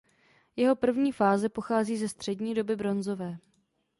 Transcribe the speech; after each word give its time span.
Jeho 0.55 0.75
první 0.75 1.11
fáze 1.11 1.49
pochází 1.49 1.97
ze 1.97 2.07
střední 2.09 2.53
doby 2.53 2.75
bronzové. 2.75 3.37